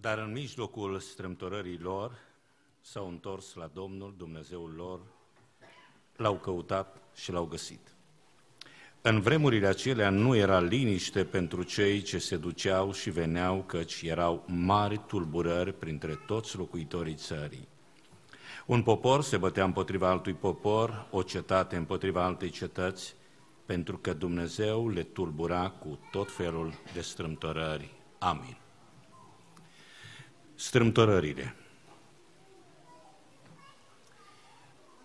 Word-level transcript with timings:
Dar 0.00 0.18
în 0.18 0.32
mijlocul 0.32 0.98
strâmtorării 0.98 1.78
lor 1.78 2.18
s-au 2.80 3.08
întors 3.08 3.54
la 3.54 3.70
Domnul, 3.72 4.14
Dumnezeul 4.16 4.72
lor, 4.76 5.00
l-au 6.16 6.38
căutat 6.38 7.02
și 7.14 7.32
l-au 7.32 7.44
găsit. 7.44 7.94
În 9.02 9.20
vremurile 9.20 9.66
acelea 9.66 10.10
nu 10.10 10.34
era 10.34 10.60
liniște 10.60 11.24
pentru 11.24 11.62
cei 11.62 12.02
ce 12.02 12.18
se 12.18 12.36
duceau 12.36 12.92
și 12.92 13.10
veneau, 13.10 13.62
căci 13.62 14.02
erau 14.02 14.44
mari 14.46 15.00
tulburări 15.06 15.72
printre 15.72 16.14
toți 16.26 16.56
locuitorii 16.56 17.14
țării. 17.14 17.68
Un 18.66 18.82
popor 18.82 19.22
se 19.22 19.36
bătea 19.36 19.64
împotriva 19.64 20.08
altui 20.08 20.34
popor, 20.34 21.06
o 21.10 21.22
cetate 21.22 21.76
împotriva 21.76 22.24
altei 22.24 22.50
cetăți, 22.50 23.14
pentru 23.66 23.98
că 23.98 24.12
Dumnezeu 24.12 24.88
le 24.88 25.02
tulbura 25.02 25.70
cu 25.70 25.98
tot 26.10 26.32
felul 26.32 26.72
de 26.94 27.00
strâmtorări. 27.00 27.92
Amin. 28.18 28.56
Strâmtorările. 30.60 31.54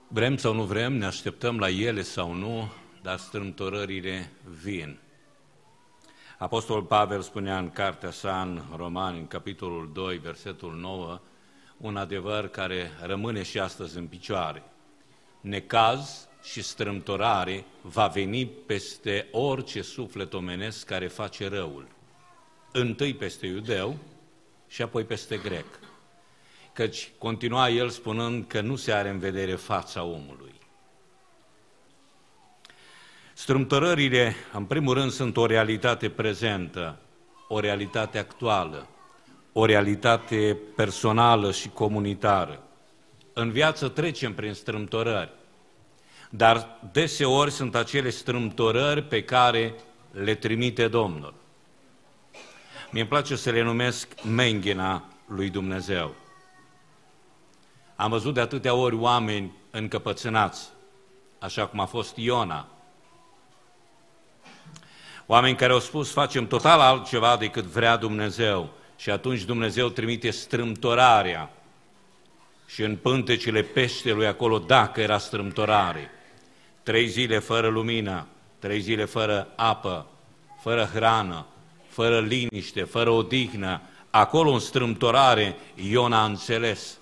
Vrem 0.08 0.38
sau 0.38 0.54
nu 0.54 0.64
vrem, 0.64 0.94
ne 0.94 1.06
așteptăm 1.06 1.60
la 1.60 1.70
ele 1.70 2.02
sau 2.02 2.34
nu, 2.34 2.72
dar 3.02 3.18
strâmtorările 3.18 4.32
vin. 4.62 5.00
Apostolul 6.38 6.84
Pavel 6.84 7.22
spunea 7.22 7.58
în 7.58 7.70
cartea 7.70 8.12
sa 8.12 8.42
în 8.42 8.62
Romani, 8.76 9.18
în 9.18 9.28
capitolul 9.28 9.92
2, 9.94 10.18
versetul 10.18 10.74
9, 10.74 11.20
un 11.78 11.98
adevăr 11.98 12.48
care 12.48 12.92
rămâne 13.02 13.44
și 13.44 13.60
astăzi 13.60 13.98
în 13.98 14.08
picioare. 14.08 14.64
Necaz 15.42 16.28
și 16.44 16.64
strâmtorare 16.64 17.66
va 17.82 18.08
veni 18.08 18.46
peste 18.46 19.28
orice 19.32 19.82
suflet 19.82 20.34
omenesc 20.34 20.86
care 20.86 21.08
face 21.08 21.48
răul. 21.48 21.88
Întâi 22.72 23.14
peste 23.14 23.46
iudeu 23.46 23.98
și 24.68 24.82
apoi 24.82 25.04
peste 25.04 25.38
grec. 25.38 25.66
Căci 26.74 27.12
continua 27.18 27.70
el 27.70 27.90
spunând 27.90 28.48
că 28.48 28.62
nu 28.62 28.76
se 28.76 28.92
are 28.92 29.10
în 29.10 29.20
vedere 29.20 29.56
fața 29.56 30.04
omului. 30.04 30.54
Strâmtorările, 33.34 34.36
în 34.54 34.66
primul 34.66 34.94
rând, 34.94 35.12
sunt 35.12 35.38
o 35.38 35.46
realitate 35.46 36.10
prezentă, 36.10 37.00
o 37.48 37.60
realitate 37.60 38.18
actuală, 38.18 38.88
o 39.54 39.66
realitate 39.66 40.58
personală 40.76 41.52
și 41.52 41.70
comunitară. 41.70 42.64
În 43.34 43.52
viață 43.52 43.88
trecem 43.88 44.34
prin 44.34 44.54
strâmtorări, 44.54 45.32
dar 46.30 46.80
deseori 46.92 47.52
sunt 47.52 47.76
acele 47.76 48.10
strâmtorări 48.10 49.04
pe 49.04 49.24
care 49.24 49.76
le 50.12 50.36
trimite 50.36 50.88
Domnul. 50.88 51.34
Mi 52.90 53.00
îmi 53.00 53.10
place 53.10 53.36
să 53.36 53.50
le 53.50 53.62
numesc 53.62 54.08
menghina 54.24 55.04
lui 55.28 55.50
Dumnezeu. 55.50 56.16
Am 57.96 58.10
văzut 58.10 58.34
de 58.34 58.40
atâtea 58.40 58.74
ori 58.74 58.96
oameni 58.96 59.52
încăpățânați, 59.72 60.70
așa 61.40 61.68
cum 61.68 61.80
a 61.80 61.86
fost 61.86 62.18
Iona. 62.18 62.68
Oameni 65.26 65.56
care 65.56 65.72
au 65.72 65.80
spus, 65.80 66.12
facem 66.12 66.48
total 66.48 66.80
altceva 66.80 67.38
decât 67.38 67.64
vrea 67.64 67.98
Dumnezeu. 67.98 68.70
Și 68.98 69.10
atunci 69.10 69.42
Dumnezeu 69.42 69.90
trimite 69.90 70.30
strâmtorarea. 70.30 71.50
Și 72.68 72.84
în 72.84 72.96
pântecele 72.96 73.62
peștelui 73.62 74.28
acolo, 74.28 74.60
dacă 74.60 75.02
era 75.02 75.18
strâmtorare, 75.18 76.10
trei 76.84 77.08
zile 77.08 77.40
fără 77.40 77.68
lumină, 77.68 78.28
trei 78.60 78.80
zile 78.80 79.06
fără 79.06 79.48
apă, 79.56 80.08
fără 80.62 80.90
hrană, 80.94 81.46
fără 81.96 82.20
liniște, 82.20 82.84
fără 82.84 83.10
odihnă, 83.10 83.82
acolo 84.10 84.52
în 84.52 84.60
strâmtorare 84.60 85.56
Iona 85.90 86.22
a 86.22 86.26
înțeles. 86.26 86.98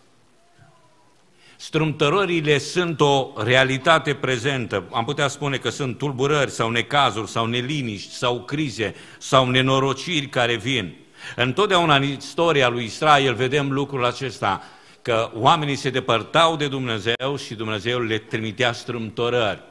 Strâmtorările 1.56 2.58
sunt 2.58 3.02
o 3.02 3.32
realitate 3.38 4.14
prezentă. 4.14 4.84
Am 4.92 5.06
putea 5.06 5.28
spune 5.28 5.58
că 5.58 5.70
sunt 5.70 5.98
tulburări 5.98 6.52
sau 6.52 6.70
necazuri 6.70 7.30
sau 7.30 7.46
neliniști 7.46 8.14
sau 8.14 8.42
crize 8.42 8.96
sau 9.18 9.50
nenorociri 9.50 10.28
care 10.28 10.56
vin. 10.56 10.96
Întotdeauna 11.36 11.96
în 11.96 12.04
istoria 12.04 12.70
lui 12.70 12.84
Israel 12.84 13.34
vedem 13.34 13.72
lucrul 13.72 14.06
acesta, 14.06 14.62
că 15.02 15.32
oamenii 15.34 15.76
se 15.76 15.90
depărtau 15.90 16.56
de 16.56 16.68
Dumnezeu 16.68 17.36
și 17.46 17.56
Dumnezeu 17.56 18.00
le 18.00 18.18
trimitea 18.18 18.74
strâmtorări. 18.74 19.62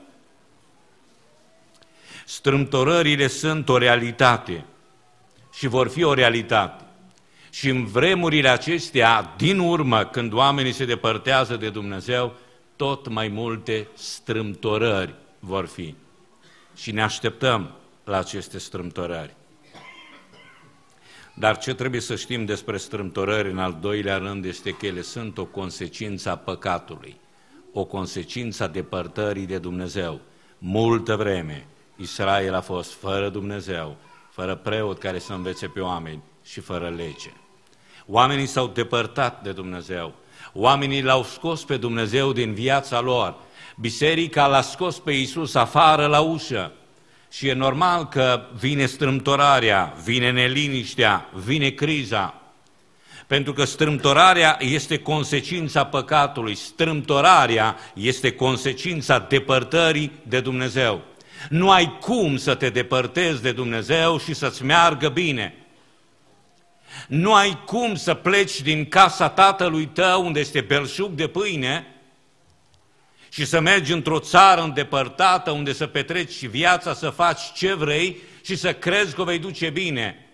Strâmtorările 2.24 3.26
sunt 3.26 3.68
o 3.68 3.78
realitate 3.78 4.64
și 5.52 5.66
vor 5.66 5.88
fi 5.88 6.02
o 6.02 6.14
realitate. 6.14 6.84
Și 7.50 7.68
în 7.68 7.84
vremurile 7.84 8.48
acestea, 8.48 9.34
din 9.36 9.58
urmă, 9.58 10.04
când 10.04 10.32
oamenii 10.32 10.72
se 10.72 10.84
depărtează 10.84 11.56
de 11.56 11.70
Dumnezeu, 11.70 12.34
tot 12.76 13.08
mai 13.08 13.28
multe 13.28 13.88
strâmtorări 13.94 15.14
vor 15.38 15.66
fi. 15.66 15.94
Și 16.76 16.92
ne 16.92 17.02
așteptăm 17.02 17.70
la 18.04 18.18
aceste 18.18 18.58
strâmtorări. 18.58 19.34
Dar 21.34 21.58
ce 21.58 21.74
trebuie 21.74 22.00
să 22.00 22.16
știm 22.16 22.44
despre 22.44 22.76
strâmtorări 22.76 23.50
în 23.50 23.58
al 23.58 23.76
doilea 23.80 24.16
rând 24.16 24.44
este 24.44 24.70
că 24.70 24.86
ele 24.86 25.02
sunt 25.02 25.38
o 25.38 25.44
consecință 25.44 26.30
a 26.30 26.36
păcatului, 26.36 27.16
o 27.72 27.84
consecință 27.84 28.62
a 28.62 28.66
depărtării 28.66 29.46
de 29.46 29.58
Dumnezeu. 29.58 30.20
Multă 30.58 31.16
vreme 31.16 31.66
Israel 31.96 32.54
a 32.54 32.60
fost 32.60 32.92
fără 32.92 33.28
Dumnezeu, 33.28 33.96
fără 34.32 34.54
preot 34.54 34.98
care 34.98 35.18
să 35.18 35.32
învețe 35.32 35.66
pe 35.66 35.80
oameni 35.80 36.22
și 36.44 36.60
fără 36.60 36.88
lege. 36.96 37.32
Oamenii 38.06 38.46
s-au 38.46 38.66
depărtat 38.66 39.42
de 39.42 39.52
Dumnezeu. 39.52 40.14
Oamenii 40.52 41.02
l-au 41.02 41.22
scos 41.22 41.64
pe 41.64 41.76
Dumnezeu 41.76 42.32
din 42.32 42.54
viața 42.54 43.00
lor. 43.00 43.34
Biserica 43.76 44.46
l-a 44.46 44.60
scos 44.60 44.98
pe 44.98 45.12
Iisus 45.12 45.54
afară 45.54 46.06
la 46.06 46.20
ușă. 46.20 46.72
Și 47.30 47.48
e 47.48 47.52
normal 47.52 48.08
că 48.08 48.46
vine 48.58 48.86
strâmtorarea, 48.86 49.96
vine 50.04 50.30
neliniștea, 50.30 51.28
vine 51.32 51.68
criza. 51.68 52.34
Pentru 53.26 53.52
că 53.52 53.64
strâmtorarea 53.64 54.56
este 54.60 54.98
consecința 54.98 55.84
păcatului, 55.84 56.54
strâmtorarea 56.54 57.76
este 57.94 58.32
consecința 58.32 59.18
depărtării 59.18 60.12
de 60.22 60.40
Dumnezeu. 60.40 61.00
Nu 61.48 61.70
ai 61.70 61.98
cum 62.00 62.36
să 62.36 62.54
te 62.54 62.70
depărtezi 62.70 63.42
de 63.42 63.52
Dumnezeu 63.52 64.18
și 64.18 64.34
să-ți 64.34 64.64
meargă 64.64 65.08
bine. 65.08 65.54
Nu 67.08 67.34
ai 67.34 67.62
cum 67.66 67.94
să 67.94 68.14
pleci 68.14 68.60
din 68.60 68.88
casa 68.88 69.28
tatălui 69.28 69.86
tău 69.86 70.24
unde 70.24 70.40
este 70.40 70.60
belșug 70.60 71.10
de 71.10 71.26
pâine 71.26 71.86
și 73.28 73.44
să 73.44 73.60
mergi 73.60 73.92
într-o 73.92 74.18
țară 74.18 74.62
îndepărtată 74.62 75.50
unde 75.50 75.72
să 75.72 75.86
petreci 75.86 76.46
viața, 76.46 76.94
să 76.94 77.10
faci 77.10 77.40
ce 77.54 77.74
vrei 77.74 78.16
și 78.44 78.56
să 78.56 78.74
crezi 78.74 79.14
că 79.14 79.20
o 79.20 79.24
vei 79.24 79.38
duce 79.38 79.70
bine. 79.70 80.26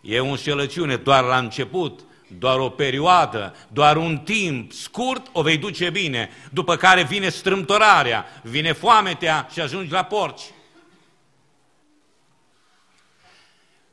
E 0.00 0.20
o 0.20 0.26
înșelăciune 0.26 0.96
doar 0.96 1.24
la 1.24 1.38
început, 1.38 2.00
doar 2.38 2.58
o 2.58 2.68
perioadă, 2.68 3.54
doar 3.68 3.96
un 3.96 4.18
timp 4.18 4.72
scurt 4.72 5.26
o 5.32 5.42
vei 5.42 5.56
duce 5.56 5.90
bine, 5.90 6.30
după 6.50 6.76
care 6.76 7.02
vine 7.02 7.28
strâmtorarea, 7.28 8.24
vine 8.42 8.72
foametea 8.72 9.48
și 9.52 9.60
ajungi 9.60 9.92
la 9.92 10.04
porci. 10.04 10.42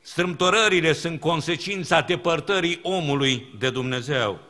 Strâmtorările 0.00 0.92
sunt 0.92 1.20
consecința 1.20 2.00
depărtării 2.00 2.78
omului 2.82 3.54
de 3.58 3.70
Dumnezeu. 3.70 4.40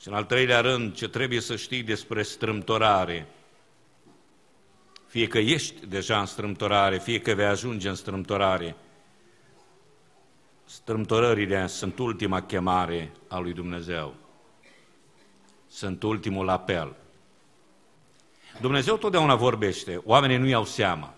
Și 0.00 0.08
în 0.08 0.14
al 0.14 0.24
treilea 0.24 0.60
rând, 0.60 0.94
ce 0.94 1.08
trebuie 1.08 1.40
să 1.40 1.56
știi 1.56 1.82
despre 1.82 2.22
strâmtorare, 2.22 3.26
fie 5.06 5.26
că 5.26 5.38
ești 5.38 5.86
deja 5.86 6.20
în 6.20 6.26
strâmtorare, 6.26 6.98
fie 6.98 7.20
că 7.20 7.34
vei 7.34 7.46
ajunge 7.46 7.88
în 7.88 7.94
strâmtorare, 7.94 8.76
strâmtorările 10.68 11.66
sunt 11.66 11.98
ultima 11.98 12.42
chemare 12.42 13.12
a 13.28 13.38
lui 13.38 13.52
Dumnezeu. 13.52 14.14
Sunt 15.68 16.02
ultimul 16.02 16.48
apel. 16.48 16.96
Dumnezeu 18.60 18.96
totdeauna 18.96 19.34
vorbește, 19.34 20.00
oamenii 20.04 20.36
nu 20.36 20.46
iau 20.46 20.64
seama. 20.64 21.14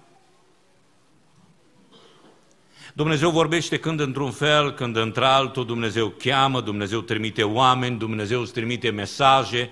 Dumnezeu 2.94 3.30
vorbește 3.30 3.78
când 3.78 4.00
într-un 4.00 4.30
fel, 4.30 4.74
când 4.74 4.96
într-altul, 4.96 5.66
Dumnezeu 5.66 6.08
cheamă, 6.08 6.60
Dumnezeu 6.60 7.00
trimite 7.00 7.42
oameni, 7.42 7.98
Dumnezeu 7.98 8.40
îți 8.40 8.52
trimite 8.52 8.90
mesaje, 8.90 9.70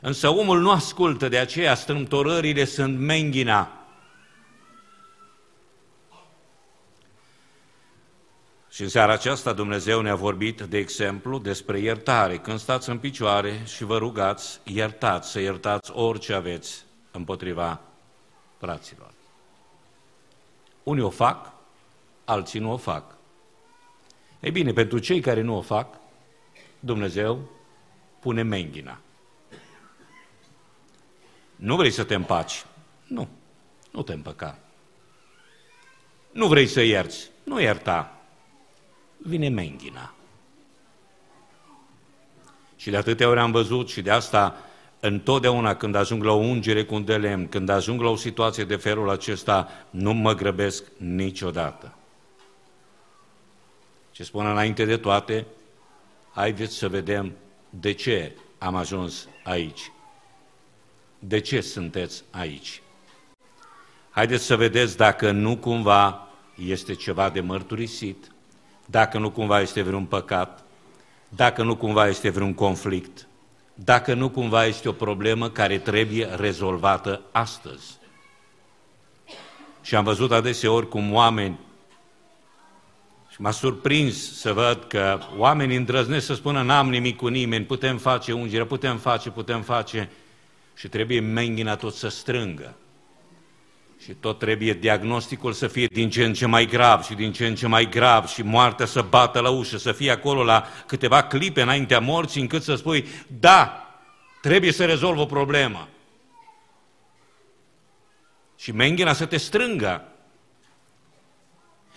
însă 0.00 0.28
omul 0.28 0.60
nu 0.60 0.70
ascultă, 0.70 1.28
de 1.28 1.38
aceea 1.38 1.74
strâmtorările 1.74 2.64
sunt 2.64 2.98
menghina. 2.98 3.77
Și 8.78 8.84
în 8.84 8.90
seara 8.90 9.12
aceasta 9.12 9.52
Dumnezeu 9.52 10.00
ne-a 10.00 10.14
vorbit, 10.14 10.60
de 10.60 10.78
exemplu, 10.78 11.38
despre 11.38 11.78
iertare. 11.78 12.38
Când 12.38 12.58
stați 12.58 12.88
în 12.88 12.98
picioare 12.98 13.62
și 13.64 13.84
vă 13.84 13.98
rugați, 13.98 14.60
iertați, 14.64 15.30
să 15.30 15.40
iertați 15.40 15.90
orice 15.94 16.32
aveți 16.32 16.84
împotriva 17.10 17.80
fraților. 18.58 19.10
Unii 20.82 21.02
o 21.02 21.10
fac, 21.10 21.52
alții 22.24 22.60
nu 22.60 22.72
o 22.72 22.76
fac. 22.76 23.14
Ei 24.40 24.50
bine, 24.50 24.72
pentru 24.72 24.98
cei 24.98 25.20
care 25.20 25.40
nu 25.40 25.56
o 25.56 25.60
fac, 25.60 25.98
Dumnezeu 26.80 27.50
pune 28.20 28.42
menghina. 28.42 28.98
Nu 31.56 31.76
vrei 31.76 31.90
să 31.90 32.04
te 32.04 32.14
împaci? 32.14 32.64
Nu, 33.06 33.28
nu 33.90 34.02
te 34.02 34.12
împăca. 34.12 34.58
Nu 36.32 36.46
vrei 36.46 36.66
să 36.66 36.80
ierți? 36.80 37.30
Nu 37.44 37.60
ierta. 37.60 38.12
Vine 39.18 39.48
menghina. 39.48 40.14
Și 42.76 42.90
de 42.90 42.96
atâtea 42.96 43.28
ori 43.28 43.40
am 43.40 43.50
văzut 43.50 43.88
și 43.88 44.02
de 44.02 44.10
asta 44.10 44.56
întotdeauna 45.00 45.74
când 45.74 45.94
ajung 45.94 46.22
la 46.22 46.32
o 46.32 46.36
ungere 46.36 46.84
cu 46.84 46.94
un 46.94 47.04
de 47.04 47.16
lemn, 47.16 47.48
când 47.48 47.68
ajung 47.68 48.00
la 48.00 48.08
o 48.08 48.16
situație 48.16 48.64
de 48.64 48.76
felul 48.76 49.10
acesta, 49.10 49.68
nu 49.90 50.12
mă 50.12 50.34
grăbesc 50.34 50.84
niciodată. 50.96 51.94
Și 54.12 54.24
spun 54.24 54.46
înainte 54.46 54.84
de 54.84 54.96
toate, 54.96 55.46
haideți 56.32 56.74
să 56.74 56.88
vedem 56.88 57.32
de 57.70 57.92
ce 57.92 58.32
am 58.58 58.74
ajuns 58.74 59.28
aici. 59.44 59.92
De 61.18 61.40
ce 61.40 61.60
sunteți 61.60 62.24
aici? 62.30 62.82
Haideți 64.10 64.44
să 64.44 64.56
vedeți 64.56 64.96
dacă 64.96 65.30
nu 65.30 65.56
cumva 65.56 66.28
este 66.54 66.94
ceva 66.94 67.30
de 67.30 67.40
mărturisit, 67.40 68.32
dacă 68.90 69.18
nu 69.18 69.30
cumva 69.30 69.60
este 69.60 69.82
vreun 69.82 70.04
păcat, 70.04 70.64
dacă 71.28 71.62
nu 71.62 71.76
cumva 71.76 72.08
este 72.08 72.28
vreun 72.30 72.54
conflict, 72.54 73.26
dacă 73.74 74.14
nu 74.14 74.28
cumva 74.28 74.64
este 74.64 74.88
o 74.88 74.92
problemă 74.92 75.50
care 75.50 75.78
trebuie 75.78 76.24
rezolvată 76.24 77.20
astăzi. 77.32 77.96
Și 79.82 79.94
am 79.94 80.04
văzut 80.04 80.32
adeseori 80.32 80.88
cum 80.88 81.12
oameni, 81.12 81.58
și 83.30 83.40
m-a 83.40 83.50
surprins 83.50 84.38
să 84.38 84.52
văd 84.52 84.84
că 84.88 85.18
oamenii 85.36 85.76
îndrăznesc 85.76 86.26
să 86.26 86.34
spună 86.34 86.62
n-am 86.62 86.88
nimic 86.88 87.16
cu 87.16 87.26
nimeni, 87.26 87.64
putem 87.64 87.98
face 87.98 88.32
ungere, 88.32 88.64
putem 88.64 88.96
face, 88.96 89.30
putem 89.30 89.62
face, 89.62 90.10
și 90.74 90.88
trebuie 90.88 91.20
menghina 91.20 91.76
tot 91.76 91.94
să 91.94 92.08
strângă. 92.08 92.74
Și 94.08 94.14
tot 94.14 94.38
trebuie 94.38 94.72
diagnosticul 94.72 95.52
să 95.52 95.66
fie 95.66 95.86
din 95.86 96.10
ce 96.10 96.24
în 96.24 96.32
ce 96.32 96.46
mai 96.46 96.66
grav 96.66 97.04
și 97.04 97.14
din 97.14 97.32
ce 97.32 97.46
în 97.46 97.54
ce 97.54 97.66
mai 97.66 97.88
grav 97.88 98.26
și 98.26 98.42
moartea 98.42 98.86
să 98.86 99.02
bată 99.02 99.40
la 99.40 99.50
ușă, 99.50 99.78
să 99.78 99.92
fie 99.92 100.10
acolo 100.10 100.44
la 100.44 100.66
câteva 100.86 101.22
clipe 101.22 101.62
înaintea 101.62 102.00
morții 102.00 102.40
încât 102.40 102.62
să 102.62 102.74
spui, 102.74 103.06
da, 103.26 103.88
trebuie 104.42 104.72
să 104.72 104.84
rezolv 104.84 105.18
o 105.18 105.26
problemă. 105.26 105.88
Și 108.58 108.72
menghina 108.72 109.12
să 109.12 109.26
te 109.26 109.36
strângă. 109.36 110.04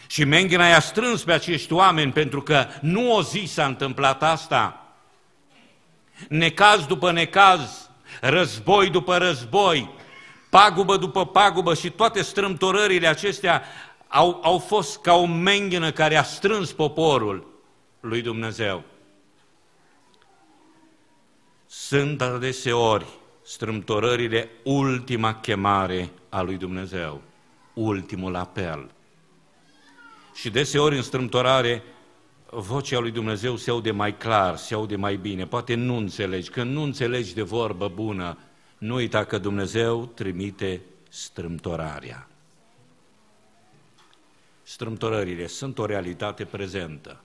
Și 0.07 0.23
menghina 0.23 0.67
i-a 0.67 0.79
strâns 0.79 1.23
pe 1.23 1.31
acești 1.31 1.73
oameni 1.73 2.11
pentru 2.11 2.41
că 2.41 2.67
nu 2.81 3.15
o 3.15 3.21
zi 3.21 3.43
s-a 3.47 3.65
întâmplat 3.65 4.23
asta. 4.23 4.85
Necaz 6.27 6.85
după 6.85 7.11
necaz, 7.11 7.89
război 8.21 8.89
după 8.89 9.17
război, 9.17 9.89
pagubă 10.51 10.97
după 10.97 11.25
pagubă 11.25 11.73
și 11.73 11.89
toate 11.89 12.21
strâmtorările 12.21 13.07
acestea 13.07 13.63
au, 14.07 14.39
au 14.43 14.57
fost 14.57 15.01
ca 15.01 15.13
o 15.13 15.25
menghină 15.25 15.91
care 15.91 16.15
a 16.15 16.23
strâns 16.23 16.71
poporul 16.71 17.47
lui 17.99 18.21
Dumnezeu. 18.21 18.83
Sunt 21.65 22.21
adeseori 22.21 23.05
strâmtorările 23.43 24.49
ultima 24.63 25.35
chemare 25.35 26.09
a 26.29 26.41
lui 26.41 26.57
Dumnezeu, 26.57 27.21
ultimul 27.73 28.35
apel. 28.35 28.91
Și 30.33 30.49
deseori 30.49 30.95
în 30.95 31.01
strâmtorare 31.01 31.83
vocea 32.49 32.99
lui 32.99 33.11
Dumnezeu 33.11 33.55
se 33.55 33.69
aude 33.69 33.91
mai 33.91 34.17
clar, 34.17 34.57
se 34.57 34.73
aude 34.73 34.95
mai 34.95 35.15
bine. 35.15 35.45
Poate 35.45 35.75
nu 35.75 35.95
înțelegi. 35.95 36.49
Când 36.49 36.71
nu 36.71 36.81
înțelegi 36.81 37.33
de 37.33 37.41
vorbă 37.41 37.91
bună, 37.95 38.37
nu 38.81 38.95
uita 38.95 39.25
că 39.25 39.37
Dumnezeu 39.37 40.05
trimite 40.05 40.81
strâmtorarea. 41.09 42.27
Strâmtorările 44.63 45.47
sunt 45.47 45.77
o 45.77 45.85
realitate 45.85 46.45
prezentă. 46.45 47.21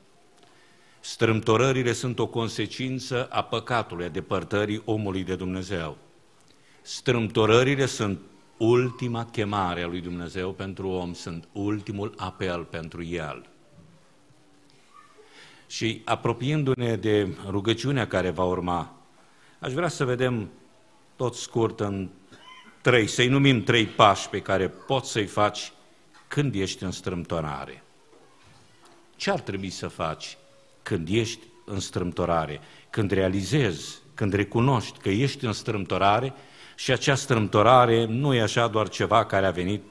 Strâmtorările 1.00 1.92
sunt 1.92 2.18
o 2.18 2.26
consecință 2.26 3.26
a 3.30 3.42
păcatului, 3.42 4.04
a 4.04 4.08
depărtării 4.08 4.82
omului 4.84 5.24
de 5.24 5.36
Dumnezeu. 5.36 5.96
Strâmtorările 6.82 7.86
sunt 7.86 8.20
ultima 8.56 9.24
chemare 9.24 9.82
a 9.82 9.86
lui 9.86 10.00
Dumnezeu 10.00 10.52
pentru 10.52 10.88
om, 10.88 11.12
sunt 11.12 11.48
ultimul 11.52 12.14
apel 12.16 12.64
pentru 12.64 13.04
el. 13.04 13.48
Și 15.66 16.02
apropiindu-ne 16.04 16.96
de 16.96 17.36
rugăciunea 17.48 18.06
care 18.06 18.30
va 18.30 18.44
urma, 18.44 18.96
aș 19.58 19.72
vrea 19.72 19.88
să 19.88 20.04
vedem 20.04 20.50
tot 21.16 21.34
scurt 21.34 21.80
în 21.80 22.08
trei, 22.80 23.06
să-i 23.06 23.28
numim 23.28 23.62
trei 23.62 23.86
pași 23.86 24.28
pe 24.28 24.40
care 24.40 24.68
poți 24.68 25.10
să-i 25.10 25.26
faci 25.26 25.72
când 26.28 26.54
ești 26.54 26.84
în 26.84 26.90
strâmtorare. 26.90 27.82
Ce 29.16 29.30
ar 29.30 29.40
trebui 29.40 29.70
să 29.70 29.88
faci 29.88 30.36
când 30.82 31.08
ești 31.10 31.46
în 31.64 31.80
strâmtorare? 31.80 32.60
Când 32.90 33.10
realizezi, 33.10 33.98
când 34.14 34.32
recunoști 34.32 34.98
că 34.98 35.08
ești 35.08 35.44
în 35.44 35.52
strâmtorare 35.52 36.32
și 36.74 36.92
acea 36.92 37.14
strâmtorare 37.14 38.04
nu 38.04 38.34
e 38.34 38.40
așa 38.40 38.68
doar 38.68 38.88
ceva 38.88 39.24
care 39.24 39.46
a 39.46 39.50
venit, 39.50 39.82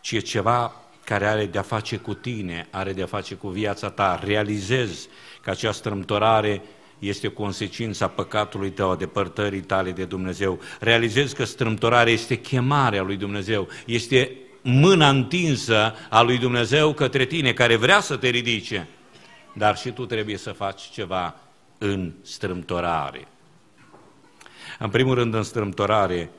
ci 0.00 0.12
e 0.12 0.18
ceva 0.18 0.72
care 1.04 1.26
are 1.26 1.46
de-a 1.46 1.62
face 1.62 1.96
cu 1.96 2.14
tine, 2.14 2.68
are 2.70 2.92
de-a 2.92 3.06
face 3.06 3.34
cu 3.34 3.48
viața 3.48 3.90
ta. 3.90 4.20
Realizezi 4.24 5.08
că 5.42 5.50
acea 5.50 5.72
strâmtorare 5.72 6.62
este 7.08 7.28
consecința 7.28 8.08
păcatului 8.08 8.70
tău, 8.70 8.90
a 8.90 8.96
depărtării 8.96 9.60
tale 9.60 9.90
de 9.90 10.04
Dumnezeu. 10.04 10.58
Realizezi 10.80 11.34
că 11.34 11.44
strâmtorarea 11.44 12.12
este 12.12 12.40
chemarea 12.40 13.02
lui 13.02 13.16
Dumnezeu, 13.16 13.68
este 13.86 14.36
mâna 14.62 15.08
întinsă 15.08 15.94
a 16.10 16.22
lui 16.22 16.38
Dumnezeu 16.38 16.92
către 16.92 17.24
tine, 17.24 17.52
care 17.52 17.76
vrea 17.76 18.00
să 18.00 18.16
te 18.16 18.28
ridice, 18.28 18.88
dar 19.52 19.76
și 19.76 19.90
tu 19.90 20.06
trebuie 20.06 20.36
să 20.36 20.52
faci 20.52 20.82
ceva 20.82 21.34
în 21.78 22.12
strâmtorare. 22.22 23.28
În 24.78 24.90
primul 24.90 25.14
rând, 25.14 25.34
în 25.34 25.42
strâmtorare, 25.42 26.30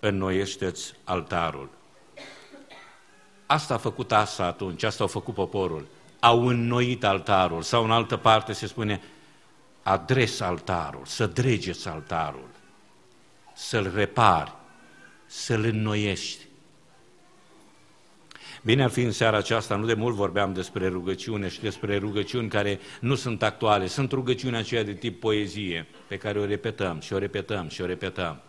înnoiește-ți 0.00 0.92
altarul. 1.04 1.68
Asta 3.46 3.74
a 3.74 3.78
făcut 3.78 4.12
Asa 4.12 4.46
atunci, 4.46 4.82
asta 4.82 5.04
a 5.04 5.06
făcut 5.06 5.34
poporul. 5.34 5.86
Au 6.20 6.46
înnoit 6.46 7.04
altarul, 7.04 7.62
sau 7.62 7.84
în 7.84 7.90
altă 7.90 8.16
parte 8.16 8.52
se 8.52 8.66
spune, 8.66 9.00
adres 9.82 10.40
altarul, 10.40 11.04
să 11.04 11.26
dregeți 11.26 11.88
altarul, 11.88 12.48
să-l 13.54 13.92
repari, 13.94 14.52
să-l 15.26 15.64
înnoiești. 15.64 16.48
Bine 18.62 18.82
ar 18.82 18.90
fi 18.90 19.02
în 19.02 19.12
seara 19.12 19.36
aceasta, 19.36 19.76
nu 19.76 19.86
de 19.86 19.94
mult 19.94 20.14
vorbeam 20.14 20.52
despre 20.52 20.88
rugăciune 20.88 21.48
și 21.48 21.60
despre 21.60 21.98
rugăciuni 21.98 22.48
care 22.48 22.80
nu 23.00 23.14
sunt 23.14 23.42
actuale, 23.42 23.86
sunt 23.86 24.12
rugăciuni 24.12 24.56
aceea 24.56 24.82
de 24.82 24.92
tip 24.92 25.20
poezie, 25.20 25.86
pe 26.06 26.16
care 26.16 26.38
o 26.38 26.44
repetăm 26.44 27.00
și 27.00 27.12
o 27.12 27.18
repetăm 27.18 27.68
și 27.68 27.80
o 27.80 27.86
repetăm. 27.86 28.40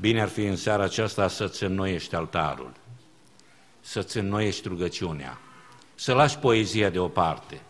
Bine 0.00 0.20
ar 0.20 0.28
fi 0.28 0.44
în 0.44 0.56
seara 0.56 0.82
aceasta 0.82 1.28
să-ți 1.28 1.64
înnoiești 1.64 2.14
altarul, 2.14 2.72
să-ți 3.80 4.18
înnoiești 4.18 4.68
rugăciunea, 4.68 5.40
să 5.94 6.12
lași 6.12 6.38
poezia 6.38 6.90
deoparte, 6.90 7.60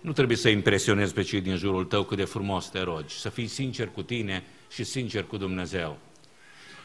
nu 0.00 0.12
trebuie 0.12 0.36
să 0.36 0.48
impresionezi 0.48 1.14
pe 1.14 1.22
cei 1.22 1.40
din 1.40 1.56
jurul 1.56 1.84
tău 1.84 2.02
cât 2.02 2.16
de 2.16 2.24
frumos 2.24 2.68
te 2.68 2.80
rogi, 2.80 3.14
să 3.14 3.28
fii 3.28 3.46
sincer 3.46 3.88
cu 3.88 4.02
tine 4.02 4.44
și 4.70 4.84
sincer 4.84 5.24
cu 5.24 5.36
Dumnezeu. 5.36 5.98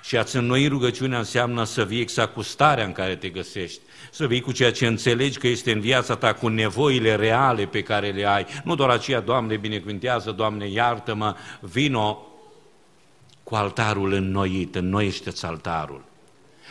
Și 0.03 0.17
a-ți 0.17 0.35
înnoi 0.35 0.67
rugăciunea 0.67 1.17
înseamnă 1.17 1.63
să 1.63 1.85
vii 1.85 2.01
exact 2.01 2.33
cu 2.33 2.41
starea 2.41 2.85
în 2.85 2.91
care 2.91 3.15
te 3.15 3.29
găsești, 3.29 3.79
să 4.11 4.27
vii 4.27 4.41
cu 4.41 4.51
ceea 4.51 4.71
ce 4.71 4.87
înțelegi 4.87 5.37
că 5.37 5.47
este 5.47 5.71
în 5.71 5.79
viața 5.79 6.15
ta, 6.15 6.33
cu 6.33 6.47
nevoile 6.47 7.15
reale 7.15 7.65
pe 7.65 7.81
care 7.81 8.11
le 8.11 8.25
ai. 8.25 8.45
Nu 8.63 8.75
doar 8.75 8.89
aceea, 8.89 9.19
Doamne, 9.19 9.57
binecuvântează, 9.57 10.31
Doamne, 10.31 10.67
iartă-mă, 10.67 11.35
vino 11.59 12.27
cu 13.43 13.55
altarul 13.55 14.13
înnoit, 14.13 14.75
înnoiește-ți 14.75 15.45
altarul. 15.45 16.03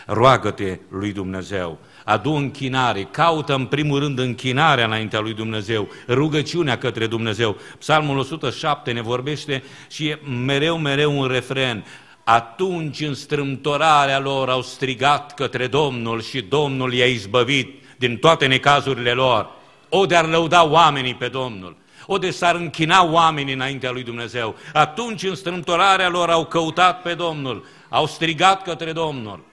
Roagă-te 0.07 0.79
lui 0.89 1.13
Dumnezeu, 1.13 1.79
adu 2.05 2.31
închinare, 2.31 3.09
caută 3.11 3.55
în 3.55 3.67
primul 3.67 3.99
rând 3.99 4.19
închinarea 4.19 4.85
înaintea 4.85 5.21
lui 5.21 5.35
Dumnezeu, 5.35 5.89
rugăciunea 6.09 6.79
către 6.79 7.07
Dumnezeu. 7.07 7.57
Psalmul 7.79 8.19
107 8.19 8.93
ne 8.93 9.03
vorbește 9.03 9.63
și 9.91 10.09
e 10.09 10.21
mereu, 10.47 10.79
mereu 10.79 11.19
un 11.19 11.27
refren. 11.27 11.85
Atunci 12.25 13.01
în 13.01 13.15
strâmtorarea 13.15 14.19
lor 14.19 14.49
au 14.49 14.63
strigat 14.63 15.35
către 15.35 15.67
Domnul 15.67 16.23
și 16.23 16.41
Domnul 16.43 16.93
i-a 16.93 17.07
izbăvit 17.07 17.83
din 17.97 18.17
toate 18.17 18.47
necazurile 18.47 19.13
lor. 19.13 19.51
O 19.89 20.07
de-ar 20.07 20.29
lăuda 20.29 20.65
oamenii 20.65 21.15
pe 21.15 21.29
Domnul, 21.29 21.77
o 22.07 22.19
de 22.19 22.31
s-ar 22.31 22.55
închina 22.55 23.05
oamenii 23.05 23.55
înaintea 23.55 23.91
lui 23.91 24.03
Dumnezeu. 24.03 24.55
Atunci 24.73 25.23
în 25.23 25.35
strâmtorarea 25.35 26.09
lor 26.09 26.31
au 26.31 26.45
căutat 26.45 27.03
pe 27.03 27.15
Domnul, 27.15 27.65
au 27.89 28.07
strigat 28.07 28.63
către 28.63 28.93
Domnul. 28.93 29.53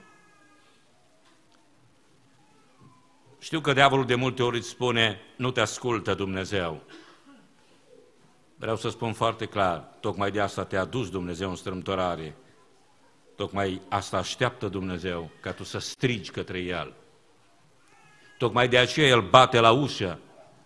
Știu 3.42 3.60
că 3.60 3.72
diavolul 3.72 4.06
de 4.06 4.14
multe 4.14 4.42
ori 4.42 4.56
îți 4.56 4.68
spune, 4.68 5.20
nu 5.36 5.50
te 5.50 5.60
ascultă 5.60 6.14
Dumnezeu. 6.14 6.82
Vreau 8.56 8.76
să 8.76 8.88
spun 8.88 9.12
foarte 9.12 9.46
clar, 9.46 9.84
tocmai 10.00 10.30
de 10.30 10.40
asta 10.40 10.64
te-a 10.64 10.84
dus 10.84 11.10
Dumnezeu 11.10 11.48
în 11.50 11.56
strâmtorare. 11.56 12.36
Tocmai 13.36 13.80
asta 13.88 14.16
așteaptă 14.16 14.68
Dumnezeu, 14.68 15.30
ca 15.40 15.52
tu 15.52 15.64
să 15.64 15.78
strigi 15.78 16.30
către 16.30 16.58
El. 16.58 16.92
Tocmai 18.38 18.68
de 18.68 18.78
aceea 18.78 19.08
El 19.08 19.20
bate 19.20 19.60
la 19.60 19.70
ușă. 19.70 20.18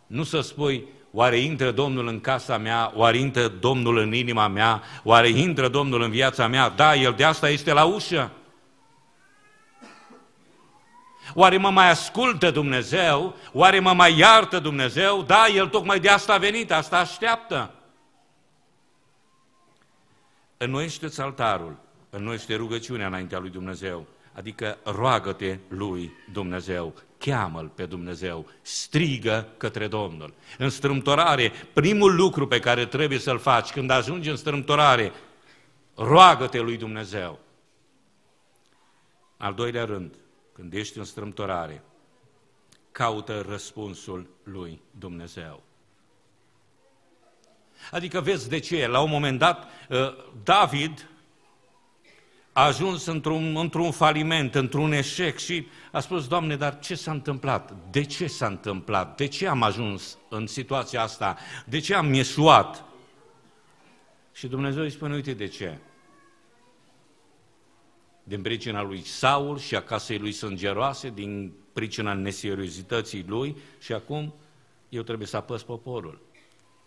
Nu 0.06 0.22
să 0.22 0.40
spui, 0.40 0.86
oare 1.12 1.38
intră 1.38 1.70
Domnul 1.70 2.06
în 2.06 2.20
casa 2.20 2.58
mea, 2.58 2.92
oare 2.94 3.16
intră 3.16 3.48
Domnul 3.48 3.96
în 3.96 4.12
inima 4.12 4.48
mea, 4.48 4.82
oare 5.04 5.28
intră 5.28 5.68
Domnul 5.68 6.02
în 6.02 6.10
viața 6.10 6.46
mea? 6.46 6.68
Da, 6.68 6.94
El 6.94 7.14
de 7.16 7.24
asta 7.24 7.48
este 7.48 7.72
la 7.72 7.84
ușă. 7.84 8.30
Oare 11.34 11.56
mă 11.56 11.70
mai 11.70 11.90
ascultă 11.90 12.50
Dumnezeu? 12.50 13.36
Oare 13.52 13.80
mă 13.80 13.92
mai 13.92 14.18
iartă 14.18 14.58
Dumnezeu? 14.58 15.22
Da, 15.22 15.46
El 15.54 15.68
tocmai 15.68 16.00
de 16.00 16.08
asta 16.08 16.34
a 16.34 16.38
venit, 16.38 16.72
asta 16.72 16.98
așteaptă. 16.98 17.70
Înnoiește-ți 20.56 21.20
altarul, 21.20 21.76
înnoiește 22.10 22.54
rugăciunea 22.54 23.06
înaintea 23.06 23.38
lui 23.38 23.50
Dumnezeu, 23.50 24.06
adică 24.32 24.78
roagă-te 24.84 25.58
lui 25.68 26.12
Dumnezeu, 26.32 26.94
cheamă-L 27.18 27.66
pe 27.66 27.86
Dumnezeu, 27.86 28.46
strigă 28.62 29.48
către 29.56 29.86
Domnul. 29.86 30.34
În 30.58 30.70
strâmtorare, 30.70 31.52
primul 31.72 32.14
lucru 32.14 32.46
pe 32.46 32.60
care 32.60 32.86
trebuie 32.86 33.18
să-l 33.18 33.38
faci 33.38 33.70
când 33.70 33.90
ajungi 33.90 34.28
în 34.28 34.36
strâmtorare, 34.36 35.12
roagă-te 35.94 36.60
lui 36.60 36.76
Dumnezeu. 36.76 37.38
Al 39.36 39.54
doilea 39.54 39.84
rând, 39.84 40.14
când 40.56 40.72
ești 40.72 40.98
în 40.98 41.04
strâmtorare, 41.04 41.82
caută 42.92 43.44
răspunsul 43.48 44.30
lui 44.42 44.80
Dumnezeu. 44.98 45.62
Adică 47.90 48.20
vezi 48.20 48.48
de 48.48 48.58
ce, 48.58 48.86
la 48.86 49.00
un 49.00 49.10
moment 49.10 49.38
dat, 49.38 49.64
uh, 49.88 49.98
David 50.42 51.08
a 52.52 52.64
ajuns 52.64 53.06
într-un, 53.06 53.56
într-un 53.56 53.90
faliment, 53.90 54.54
într-un 54.54 54.92
eșec 54.92 55.38
și 55.38 55.66
a 55.92 56.00
spus, 56.00 56.26
Doamne, 56.28 56.56
dar 56.56 56.78
ce 56.78 56.94
s-a 56.94 57.10
întâmplat? 57.10 57.72
De 57.90 58.04
ce 58.04 58.26
s-a 58.26 58.46
întâmplat? 58.46 59.16
De 59.16 59.26
ce 59.26 59.48
am 59.48 59.62
ajuns 59.62 60.18
în 60.28 60.46
situația 60.46 61.02
asta? 61.02 61.36
De 61.64 61.78
ce 61.78 61.94
am 61.94 62.12
ieșuat? 62.12 62.84
Și 64.32 64.46
Dumnezeu 64.46 64.82
îi 64.82 64.90
spune, 64.90 65.14
uite 65.14 65.32
de 65.32 65.46
ce 65.46 65.78
din 68.28 68.42
pricina 68.42 68.82
lui 68.82 69.02
Saul 69.04 69.58
și 69.58 69.74
a 69.74 69.82
casei 69.82 70.18
lui 70.18 70.32
sângeroase, 70.32 71.10
din 71.14 71.52
pricina 71.72 72.12
neseriozității 72.12 73.24
lui 73.26 73.56
și 73.78 73.92
acum 73.92 74.34
eu 74.88 75.02
trebuie 75.02 75.26
să 75.26 75.36
apăs 75.36 75.62
poporul. 75.62 76.20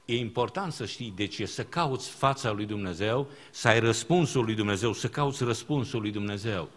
E 0.05 0.17
important 0.17 0.74
să 0.74 0.86
știi 0.86 1.13
de 1.15 1.25
ce, 1.25 1.46
să 1.46 1.63
cauți 1.63 2.10
fața 2.10 2.51
lui 2.51 2.65
Dumnezeu, 2.65 3.29
să 3.51 3.67
ai 3.67 3.79
răspunsul 3.79 4.43
lui 4.43 4.55
Dumnezeu, 4.55 4.93
să 4.93 5.08
cauți 5.08 5.43
răspunsul 5.43 6.01
lui 6.01 6.12
Dumnezeu. 6.12 6.69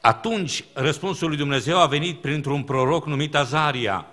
Atunci 0.00 0.64
răspunsul 0.72 1.28
lui 1.28 1.36
Dumnezeu 1.36 1.80
a 1.80 1.86
venit 1.86 2.20
printr-un 2.20 2.62
proroc 2.62 3.06
numit 3.06 3.34
Azaria. 3.34 4.06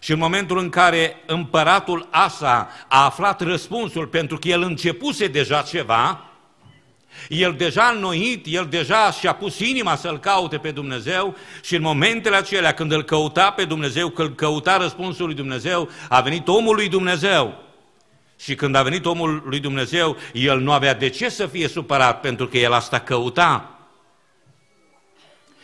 Și 0.00 0.12
în 0.12 0.18
momentul 0.18 0.58
în 0.58 0.68
care 0.68 1.22
împăratul 1.26 2.08
Asa 2.10 2.68
a 2.88 3.04
aflat 3.04 3.40
răspunsul, 3.40 4.06
pentru 4.06 4.38
că 4.38 4.48
el 4.48 4.62
începuse 4.62 5.26
deja 5.26 5.62
ceva, 5.62 6.31
el 7.28 7.54
deja 7.54 7.84
înnoit, 7.94 8.46
el 8.48 8.66
deja 8.70 9.10
și-a 9.10 9.32
pus 9.32 9.58
inima 9.58 9.96
să-L 9.96 10.18
caute 10.18 10.58
pe 10.58 10.70
Dumnezeu 10.70 11.36
și 11.62 11.74
în 11.74 11.82
momentele 11.82 12.36
acelea 12.36 12.74
când 12.74 12.92
îl 12.92 13.02
căuta 13.02 13.50
pe 13.50 13.64
Dumnezeu, 13.64 14.08
când 14.08 14.36
căuta 14.36 14.76
răspunsul 14.76 15.26
lui 15.26 15.34
Dumnezeu, 15.34 15.88
a 16.08 16.20
venit 16.20 16.48
omul 16.48 16.74
lui 16.74 16.88
Dumnezeu. 16.88 17.62
Și 18.38 18.54
când 18.54 18.74
a 18.74 18.82
venit 18.82 19.06
omul 19.06 19.42
lui 19.46 19.60
Dumnezeu, 19.60 20.16
el 20.32 20.60
nu 20.60 20.72
avea 20.72 20.94
de 20.94 21.08
ce 21.08 21.28
să 21.28 21.46
fie 21.46 21.68
supărat, 21.68 22.20
pentru 22.20 22.46
că 22.46 22.58
el 22.58 22.72
asta 22.72 23.00
căuta. 23.00 23.76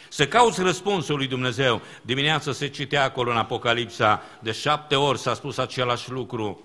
Să 0.08 0.26
cauți 0.26 0.62
răspunsul 0.62 1.16
lui 1.16 1.26
Dumnezeu. 1.26 1.82
Dimineața 2.02 2.52
se 2.52 2.68
citea 2.68 3.04
acolo 3.04 3.30
în 3.30 3.36
Apocalipsa, 3.36 4.22
de 4.40 4.52
șapte 4.52 4.94
ori 4.94 5.18
s-a 5.18 5.34
spus 5.34 5.58
același 5.58 6.10
lucru. 6.10 6.62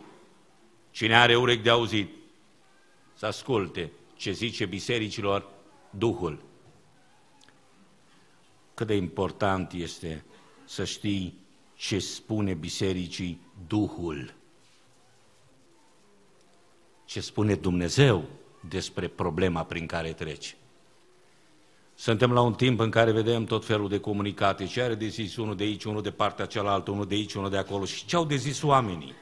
Cine 0.91 1.17
are 1.17 1.35
urechi 1.35 1.63
de 1.63 1.69
auzit, 1.69 2.09
să 3.13 3.25
asculte 3.25 3.91
ce 4.15 4.31
zice 4.31 4.65
bisericilor 4.65 5.49
Duhul. 5.89 6.43
Cât 8.73 8.87
de 8.87 8.95
important 8.95 9.73
este 9.73 10.25
să 10.65 10.85
știi 10.85 11.39
ce 11.75 11.99
spune 11.99 12.53
bisericii 12.53 13.41
Duhul. 13.67 14.33
Ce 17.05 17.19
spune 17.19 17.55
Dumnezeu 17.55 18.25
despre 18.69 19.07
problema 19.07 19.63
prin 19.63 19.85
care 19.85 20.13
treci. 20.13 20.55
Suntem 21.95 22.31
la 22.31 22.41
un 22.41 22.53
timp 22.53 22.79
în 22.79 22.89
care 22.89 23.11
vedem 23.11 23.45
tot 23.45 23.65
felul 23.65 23.89
de 23.89 23.99
comunicate, 23.99 24.65
ce 24.65 24.81
are 24.81 24.95
de 24.95 25.07
zis 25.07 25.35
unul 25.35 25.55
de 25.55 25.63
aici, 25.63 25.83
unul 25.83 26.01
de 26.01 26.11
partea 26.11 26.45
cealaltă, 26.45 26.91
unul 26.91 27.07
de 27.07 27.15
aici, 27.15 27.33
unul 27.33 27.49
de 27.49 27.57
acolo 27.57 27.85
și 27.85 28.05
ce 28.05 28.15
au 28.15 28.25
de 28.25 28.35
zis 28.35 28.61
oamenii. 28.61 29.13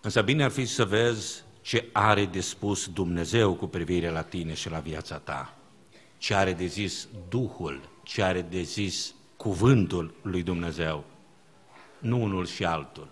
Însă 0.00 0.22
bine 0.22 0.44
ar 0.44 0.50
fi 0.50 0.64
să 0.64 0.84
vezi 0.84 1.42
ce 1.66 1.88
are 1.92 2.24
de 2.24 2.40
spus 2.40 2.88
Dumnezeu 2.88 3.54
cu 3.54 3.66
privire 3.66 4.10
la 4.10 4.22
tine 4.22 4.54
și 4.54 4.70
la 4.70 4.78
viața 4.78 5.18
ta, 5.18 5.54
ce 6.18 6.34
are 6.34 6.52
de 6.52 6.66
zis 6.66 7.08
Duhul, 7.28 7.88
ce 8.02 8.22
are 8.22 8.42
de 8.42 8.60
zis 8.60 9.14
cuvântul 9.36 10.14
lui 10.22 10.42
Dumnezeu, 10.42 11.04
nu 11.98 12.22
unul 12.22 12.46
și 12.46 12.64
altul, 12.64 13.08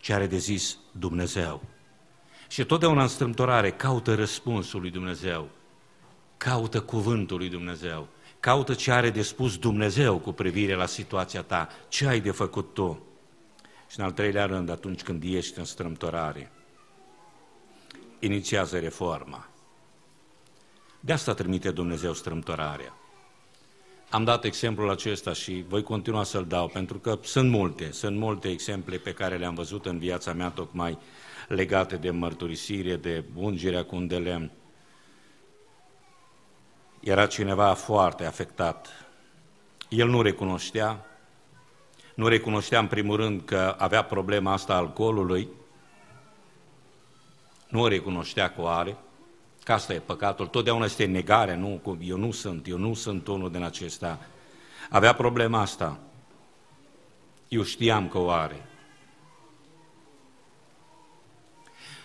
ce 0.00 0.12
are 0.12 0.26
de 0.26 0.36
zis 0.36 0.78
Dumnezeu. 0.92 1.62
Și 2.48 2.64
totdeauna 2.64 3.02
în 3.02 3.08
strâmtorare 3.08 3.70
caută 3.70 4.14
răspunsul 4.14 4.80
lui 4.80 4.90
Dumnezeu, 4.90 5.48
caută 6.36 6.80
cuvântul 6.80 7.38
lui 7.38 7.48
Dumnezeu, 7.48 8.08
caută 8.40 8.74
ce 8.74 8.92
are 8.92 9.10
de 9.10 9.22
spus 9.22 9.56
Dumnezeu 9.56 10.18
cu 10.18 10.32
privire 10.32 10.74
la 10.74 10.86
situația 10.86 11.42
ta, 11.42 11.68
ce 11.88 12.06
ai 12.06 12.20
de 12.20 12.30
făcut 12.30 12.74
tu. 12.74 13.02
Și 13.88 13.98
în 13.98 14.04
al 14.04 14.12
treilea 14.12 14.44
rând, 14.44 14.68
atunci 14.68 15.02
când 15.02 15.22
ești 15.22 15.58
în 15.58 15.64
strâmtorare, 15.64 16.52
inițiază 18.18 18.78
reforma. 18.78 19.48
De 21.00 21.12
asta 21.12 21.34
trimite 21.34 21.70
Dumnezeu 21.70 22.12
strâmtorarea. 22.12 22.92
Am 24.10 24.24
dat 24.24 24.44
exemplul 24.44 24.90
acesta 24.90 25.32
și 25.32 25.64
voi 25.68 25.82
continua 25.82 26.22
să-l 26.22 26.46
dau, 26.46 26.68
pentru 26.68 26.98
că 26.98 27.18
sunt 27.22 27.50
multe, 27.50 27.92
sunt 27.92 28.16
multe 28.16 28.48
exemple 28.48 28.96
pe 28.96 29.12
care 29.12 29.36
le-am 29.36 29.54
văzut 29.54 29.86
în 29.86 29.98
viața 29.98 30.32
mea, 30.32 30.50
tocmai 30.50 30.98
legate 31.48 31.96
de 31.96 32.10
mărturisire, 32.10 32.96
de 32.96 33.24
ungerea 33.34 33.84
cu 33.84 33.96
un 33.96 34.06
de 34.06 34.16
lemn. 34.16 34.50
Era 37.00 37.26
cineva 37.26 37.74
foarte 37.74 38.24
afectat. 38.24 38.88
El 39.88 40.08
nu 40.08 40.22
recunoștea, 40.22 41.06
nu 42.14 42.28
recunoștea 42.28 42.78
în 42.78 42.86
primul 42.86 43.16
rând 43.16 43.42
că 43.44 43.74
avea 43.78 44.02
problema 44.02 44.52
asta 44.52 44.74
alcoolului, 44.74 45.48
nu 47.68 47.80
o 47.80 47.88
recunoștea 47.88 48.50
că 48.50 48.60
o 48.60 48.66
are, 48.66 48.96
că 49.64 49.72
asta 49.72 49.94
e 49.94 49.98
păcatul, 49.98 50.46
totdeauna 50.46 50.84
este 50.84 51.04
negarea, 51.04 51.56
nu, 51.56 51.98
eu 52.00 52.16
nu 52.16 52.30
sunt, 52.30 52.66
eu 52.66 52.78
nu 52.78 52.94
sunt 52.94 53.26
unul 53.26 53.50
din 53.50 53.62
acesta. 53.62 54.18
Avea 54.90 55.12
problema 55.12 55.60
asta. 55.60 55.98
Eu 57.48 57.62
știam 57.62 58.08
că 58.08 58.18
o 58.18 58.30
are. 58.30 58.66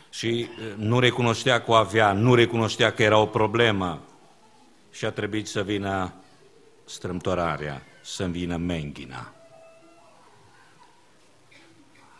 Și 0.09 0.47
nu 0.75 0.99
recunoștea 0.99 1.61
că 1.61 1.71
o 1.71 1.73
avea, 1.73 2.11
nu 2.11 2.35
recunoștea 2.35 2.91
că 2.91 3.03
era 3.03 3.17
o 3.17 3.25
problemă 3.25 4.01
și 4.91 5.05
a 5.05 5.11
trebuit 5.11 5.47
să 5.47 5.63
vină 5.63 6.13
strâmtorarea, 6.85 7.81
să 8.01 8.25
vină 8.25 8.57
menghina 8.57 9.33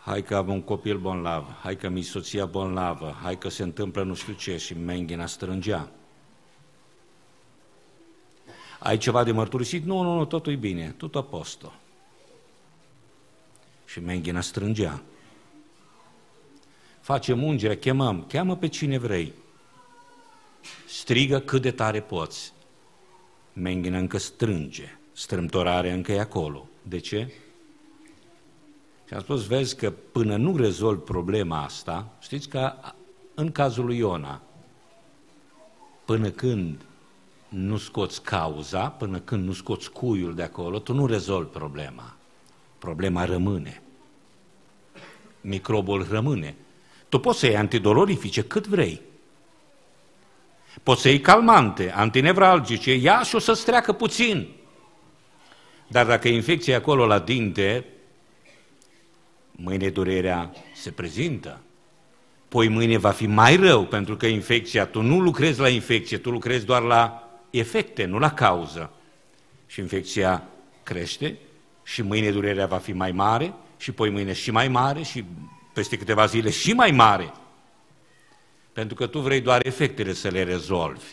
hai 0.04 0.22
că 0.22 0.36
am 0.36 0.48
un 0.48 0.62
copil 0.62 0.98
bolnav, 0.98 1.58
hai 1.62 1.76
că 1.76 1.88
mi 1.88 2.02
soția 2.02 2.46
bolnavă, 2.46 3.18
hai 3.22 3.38
că 3.38 3.48
se 3.48 3.62
întâmplă 3.62 4.02
nu 4.02 4.14
știu 4.14 4.32
ce 4.32 4.56
și 4.56 4.78
menghina 4.78 5.26
strângea. 5.26 5.90
Ai 8.78 8.98
ceva 8.98 9.24
de 9.24 9.32
mărturisit? 9.32 9.84
Nu, 9.84 10.02
nu, 10.02 10.14
nu, 10.14 10.24
totul 10.24 10.52
e 10.52 10.56
bine, 10.56 10.94
tot 10.96 11.14
a 11.14 11.22
posto. 11.22 11.72
Și 13.86 14.00
menghina 14.00 14.40
strângea. 14.40 15.02
Facem 17.00 17.42
ungerea, 17.42 17.76
chemăm, 17.76 18.24
cheamă 18.28 18.56
pe 18.56 18.68
cine 18.68 18.98
vrei. 18.98 19.32
Strigă 20.86 21.38
cât 21.38 21.62
de 21.62 21.70
tare 21.70 22.00
poți. 22.00 22.52
Menghina 23.52 23.98
încă 23.98 24.18
strânge, 24.18 24.98
strâmtorarea 25.12 25.94
încă 25.94 26.12
e 26.12 26.20
acolo. 26.20 26.68
De 26.82 26.98
ce? 26.98 27.32
Și 29.14 29.20
am 29.20 29.26
spus, 29.26 29.46
vezi 29.46 29.76
că 29.76 29.90
până 29.90 30.36
nu 30.36 30.56
rezolv 30.56 30.98
problema 30.98 31.62
asta, 31.62 32.08
știți 32.20 32.48
că 32.48 32.72
în 33.34 33.52
cazul 33.52 33.84
lui 33.84 33.96
Iona, 33.96 34.40
până 36.04 36.30
când 36.30 36.80
nu 37.48 37.76
scoți 37.76 38.22
cauza, 38.22 38.88
până 38.88 39.18
când 39.18 39.44
nu 39.46 39.52
scoți 39.52 39.90
cuiul 39.90 40.34
de 40.34 40.42
acolo, 40.42 40.78
tu 40.78 40.92
nu 40.92 41.06
rezolvi 41.06 41.48
problema. 41.48 42.16
Problema 42.78 43.24
rămâne. 43.24 43.82
Microbul 45.40 46.06
rămâne. 46.10 46.54
Tu 47.08 47.18
poți 47.18 47.38
să 47.38 47.46
iei 47.46 47.56
antidolorifice 47.56 48.42
cât 48.42 48.66
vrei. 48.66 49.00
Poți 50.82 51.00
să 51.00 51.08
iei 51.08 51.20
calmante, 51.20 51.92
antinevralgice, 51.92 52.94
ia 52.94 53.22
și 53.22 53.34
o 53.34 53.38
să-ți 53.38 53.64
treacă 53.64 53.92
puțin. 53.92 54.48
Dar 55.88 56.06
dacă 56.06 56.28
infecția 56.28 56.76
acolo 56.76 57.06
la 57.06 57.18
dinte, 57.18 57.88
mâine 59.56 59.88
durerea 59.88 60.52
se 60.74 60.90
prezintă. 60.90 61.60
Poi 62.48 62.68
mâine 62.68 62.96
va 62.96 63.10
fi 63.10 63.26
mai 63.26 63.56
rău, 63.56 63.84
pentru 63.84 64.16
că 64.16 64.26
infecția, 64.26 64.86
tu 64.86 65.00
nu 65.00 65.20
lucrezi 65.20 65.60
la 65.60 65.68
infecție, 65.68 66.18
tu 66.18 66.30
lucrezi 66.30 66.64
doar 66.64 66.82
la 66.82 67.28
efecte, 67.50 68.04
nu 68.04 68.18
la 68.18 68.32
cauză. 68.32 68.90
Și 69.66 69.80
infecția 69.80 70.42
crește 70.82 71.38
și 71.82 72.02
mâine 72.02 72.30
durerea 72.30 72.66
va 72.66 72.76
fi 72.76 72.92
mai 72.92 73.12
mare 73.12 73.54
și 73.76 73.92
poi 73.92 74.10
mâine 74.10 74.32
și 74.32 74.50
mai 74.50 74.68
mare 74.68 75.02
și 75.02 75.24
peste 75.72 75.96
câteva 75.96 76.26
zile 76.26 76.50
și 76.50 76.72
mai 76.72 76.90
mare. 76.90 77.32
Pentru 78.72 78.94
că 78.94 79.06
tu 79.06 79.18
vrei 79.20 79.40
doar 79.40 79.66
efectele 79.66 80.12
să 80.12 80.28
le 80.28 80.42
rezolvi. 80.42 81.04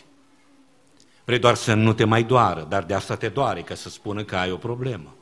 Vrei 1.24 1.38
doar 1.38 1.54
să 1.54 1.74
nu 1.74 1.92
te 1.92 2.04
mai 2.04 2.22
doară, 2.22 2.66
dar 2.68 2.82
de 2.82 2.94
asta 2.94 3.16
te 3.16 3.28
doare, 3.28 3.60
ca 3.60 3.74
să 3.74 3.88
spună 3.88 4.24
că 4.24 4.36
ai 4.36 4.50
o 4.50 4.56
problemă. 4.56 5.14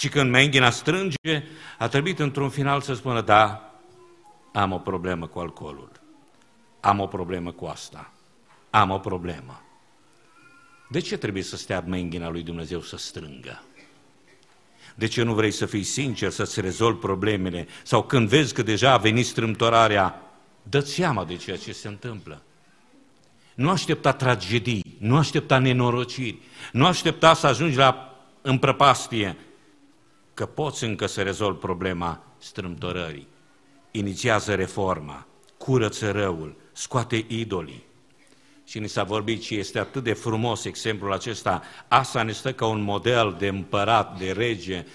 Și 0.00 0.08
când 0.08 0.30
menghina 0.30 0.70
strânge, 0.70 1.42
a 1.78 1.88
trebuit 1.88 2.18
într-un 2.18 2.48
final 2.48 2.80
să 2.80 2.94
spună, 2.94 3.20
da, 3.20 3.72
am 4.52 4.72
o 4.72 4.78
problemă 4.78 5.26
cu 5.26 5.38
alcoolul, 5.38 5.90
am 6.80 7.00
o 7.00 7.06
problemă 7.06 7.52
cu 7.52 7.64
asta, 7.64 8.12
am 8.70 8.90
o 8.90 8.98
problemă. 8.98 9.62
De 10.88 11.00
ce 11.00 11.16
trebuie 11.16 11.42
să 11.42 11.56
stea 11.56 11.84
menghina 11.86 12.28
lui 12.28 12.42
Dumnezeu 12.42 12.80
să 12.80 12.96
strângă? 12.96 13.62
De 14.94 15.06
ce 15.06 15.22
nu 15.22 15.34
vrei 15.34 15.50
să 15.50 15.66
fii 15.66 15.82
sincer, 15.82 16.30
să-ți 16.30 16.60
rezolvi 16.60 16.98
problemele? 16.98 17.68
Sau 17.82 18.02
când 18.02 18.28
vezi 18.28 18.54
că 18.54 18.62
deja 18.62 18.92
a 18.92 18.96
venit 18.96 19.26
strâmtorarea, 19.26 20.22
dă-ți 20.62 20.92
seama 20.92 21.24
de 21.24 21.36
ceea 21.36 21.56
ce 21.56 21.72
se 21.72 21.88
întâmplă. 21.88 22.42
Nu 23.54 23.70
aștepta 23.70 24.12
tragedii, 24.12 24.96
nu 24.98 25.16
aștepta 25.16 25.58
nenorociri, 25.58 26.38
nu 26.72 26.86
aștepta 26.86 27.34
să 27.34 27.46
ajungi 27.46 27.76
la 27.76 28.14
împrăpastie, 28.42 29.36
că 30.40 30.46
poți 30.46 30.84
încă 30.84 31.06
să 31.06 31.22
rezolvi 31.22 31.58
problema 31.58 32.22
strâmtorării. 32.38 33.28
Inițiază 33.90 34.54
reforma, 34.54 35.26
curăță 35.58 36.10
răul, 36.10 36.56
scoate 36.72 37.24
idolii. 37.28 37.84
Și 38.64 38.78
ni 38.78 38.88
s-a 38.88 39.02
vorbit 39.02 39.42
și 39.42 39.56
este 39.58 39.78
atât 39.78 40.02
de 40.02 40.12
frumos 40.12 40.64
exemplul 40.64 41.12
acesta. 41.12 41.62
Asa 41.88 42.22
ne 42.22 42.32
stă 42.32 42.52
ca 42.52 42.66
un 42.66 42.80
model 42.80 43.36
de 43.38 43.46
împărat, 43.46 44.18
de 44.18 44.32
rege, 44.32 44.86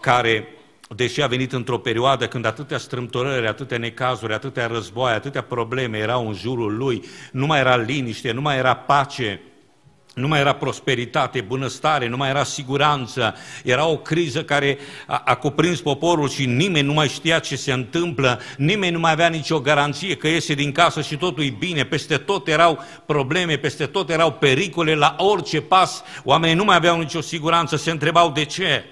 care 0.00 0.48
deși 0.96 1.22
a 1.22 1.26
venit 1.26 1.52
într-o 1.52 1.78
perioadă 1.78 2.28
când 2.28 2.44
atâtea 2.44 2.78
strâmtorări, 2.78 3.46
atâtea 3.46 3.78
necazuri, 3.78 4.32
atâtea 4.32 4.66
războaie, 4.66 5.14
atâtea 5.14 5.42
probleme 5.42 5.98
erau 5.98 6.28
în 6.28 6.34
jurul 6.34 6.76
lui, 6.76 7.04
nu 7.32 7.46
mai 7.46 7.58
era 7.58 7.76
liniște, 7.76 8.32
nu 8.32 8.40
mai 8.40 8.56
era 8.56 8.76
pace, 8.76 9.40
nu 10.14 10.28
mai 10.28 10.40
era 10.40 10.52
prosperitate, 10.52 11.40
bunăstare, 11.40 12.08
nu 12.08 12.16
mai 12.16 12.28
era 12.28 12.44
siguranță, 12.44 13.34
era 13.64 13.86
o 13.86 13.96
criză 13.96 14.44
care 14.44 14.78
a, 15.06 15.22
a 15.24 15.34
cuprins 15.34 15.80
poporul 15.80 16.28
și 16.28 16.46
nimeni 16.46 16.86
nu 16.86 16.92
mai 16.92 17.08
știa 17.08 17.38
ce 17.38 17.56
se 17.56 17.72
întâmplă, 17.72 18.40
nimeni 18.56 18.92
nu 18.92 18.98
mai 18.98 19.12
avea 19.12 19.28
nicio 19.28 19.60
garanție 19.60 20.16
că 20.16 20.28
iese 20.28 20.54
din 20.54 20.72
casă 20.72 21.02
și 21.02 21.16
totul 21.16 21.44
e 21.44 21.54
bine, 21.58 21.84
peste 21.84 22.16
tot 22.16 22.48
erau 22.48 22.78
probleme, 23.06 23.56
peste 23.56 23.86
tot 23.86 24.10
erau 24.10 24.32
pericole, 24.32 24.94
la 24.94 25.14
orice 25.18 25.60
pas 25.60 26.02
oamenii 26.24 26.56
nu 26.56 26.64
mai 26.64 26.76
aveau 26.76 26.98
nicio 26.98 27.20
siguranță, 27.20 27.76
se 27.76 27.90
întrebau 27.90 28.30
de 28.30 28.44
ce, 28.44 28.84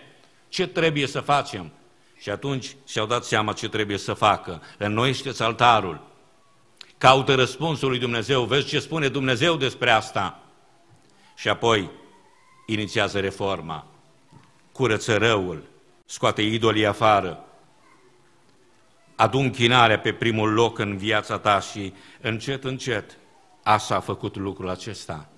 ce 0.48 0.66
trebuie 0.66 1.06
să 1.06 1.20
facem. 1.20 1.72
Și 2.20 2.30
atunci 2.30 2.76
și-au 2.88 3.06
dat 3.06 3.24
seama 3.24 3.52
ce 3.52 3.68
trebuie 3.68 3.98
să 3.98 4.12
facă. 4.12 4.62
Înnoiește-ți 4.78 5.42
altarul. 5.42 6.00
Caută 6.98 7.34
răspunsul 7.34 7.88
lui 7.88 7.98
Dumnezeu. 7.98 8.42
Vezi 8.44 8.66
ce 8.66 8.78
spune 8.78 9.08
Dumnezeu 9.08 9.56
despre 9.56 9.90
asta. 9.90 10.41
Și 11.34 11.48
apoi 11.48 11.90
inițiază 12.66 13.20
reforma. 13.20 13.86
Curăță 14.72 15.16
răul. 15.16 15.62
Scoate 16.04 16.42
idolii 16.42 16.86
afară. 16.86 17.44
Adun 19.16 19.50
chinarea 19.50 19.98
pe 19.98 20.12
primul 20.12 20.52
loc 20.52 20.78
în 20.78 20.96
viața 20.96 21.38
ta 21.38 21.60
și 21.60 21.92
încet, 22.20 22.64
încet, 22.64 23.16
Asa 23.62 23.94
a 23.94 24.00
făcut 24.00 24.36
lucrul 24.36 24.68
acesta. 24.68 25.28